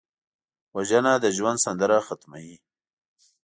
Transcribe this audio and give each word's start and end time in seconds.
وژنه 0.75 1.13
د 1.23 1.25
ژوند 1.37 1.59
سندره 1.65 1.97
ختموي 2.07 2.55